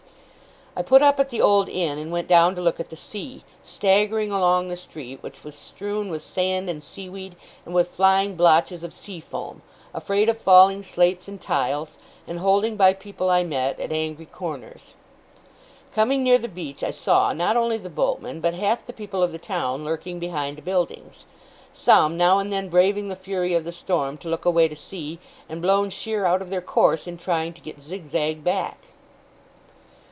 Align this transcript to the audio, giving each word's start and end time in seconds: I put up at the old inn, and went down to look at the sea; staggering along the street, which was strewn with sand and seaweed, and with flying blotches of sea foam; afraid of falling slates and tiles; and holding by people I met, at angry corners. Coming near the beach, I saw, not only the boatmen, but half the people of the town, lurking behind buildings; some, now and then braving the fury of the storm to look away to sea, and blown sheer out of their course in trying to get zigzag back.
I 0.73 0.83
put 0.83 1.01
up 1.01 1.19
at 1.19 1.29
the 1.31 1.41
old 1.41 1.67
inn, 1.67 1.97
and 1.97 2.13
went 2.13 2.29
down 2.29 2.55
to 2.55 2.61
look 2.61 2.79
at 2.79 2.89
the 2.89 2.95
sea; 2.95 3.43
staggering 3.61 4.31
along 4.31 4.69
the 4.69 4.77
street, 4.77 5.21
which 5.21 5.43
was 5.43 5.53
strewn 5.53 6.09
with 6.09 6.23
sand 6.23 6.69
and 6.69 6.81
seaweed, 6.81 7.35
and 7.65 7.75
with 7.75 7.89
flying 7.89 8.37
blotches 8.37 8.81
of 8.81 8.93
sea 8.93 9.19
foam; 9.19 9.63
afraid 9.93 10.29
of 10.29 10.37
falling 10.37 10.81
slates 10.81 11.27
and 11.27 11.41
tiles; 11.41 11.99
and 12.25 12.39
holding 12.39 12.77
by 12.77 12.93
people 12.93 13.29
I 13.29 13.43
met, 13.43 13.81
at 13.81 13.91
angry 13.91 14.25
corners. 14.25 14.93
Coming 15.93 16.23
near 16.23 16.37
the 16.37 16.47
beach, 16.47 16.85
I 16.85 16.91
saw, 16.91 17.33
not 17.33 17.57
only 17.57 17.77
the 17.77 17.89
boatmen, 17.89 18.39
but 18.39 18.53
half 18.53 18.85
the 18.85 18.93
people 18.93 19.21
of 19.21 19.33
the 19.33 19.37
town, 19.37 19.83
lurking 19.83 20.19
behind 20.19 20.63
buildings; 20.63 21.25
some, 21.73 22.15
now 22.15 22.39
and 22.39 22.51
then 22.51 22.69
braving 22.69 23.09
the 23.09 23.17
fury 23.17 23.53
of 23.53 23.65
the 23.65 23.73
storm 23.73 24.17
to 24.19 24.29
look 24.29 24.45
away 24.45 24.69
to 24.69 24.75
sea, 24.77 25.19
and 25.49 25.61
blown 25.61 25.89
sheer 25.89 26.23
out 26.25 26.41
of 26.41 26.49
their 26.49 26.61
course 26.61 27.07
in 27.07 27.17
trying 27.17 27.51
to 27.53 27.61
get 27.61 27.81
zigzag 27.81 28.41
back. 28.41 28.77